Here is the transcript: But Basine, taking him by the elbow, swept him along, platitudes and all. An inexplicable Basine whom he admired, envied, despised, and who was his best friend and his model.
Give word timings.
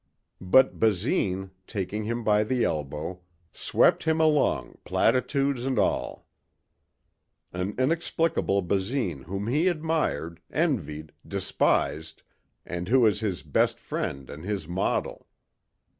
But 0.41 0.79
Basine, 0.79 1.51
taking 1.67 2.05
him 2.05 2.23
by 2.23 2.43
the 2.43 2.63
elbow, 2.63 3.19
swept 3.53 4.05
him 4.05 4.19
along, 4.19 4.79
platitudes 4.83 5.63
and 5.63 5.77
all. 5.77 6.27
An 7.53 7.75
inexplicable 7.77 8.63
Basine 8.63 9.25
whom 9.25 9.45
he 9.45 9.67
admired, 9.67 10.41
envied, 10.51 11.11
despised, 11.27 12.23
and 12.65 12.87
who 12.87 13.01
was 13.01 13.19
his 13.19 13.43
best 13.43 13.79
friend 13.79 14.27
and 14.31 14.43
his 14.43 14.67
model. 14.67 15.27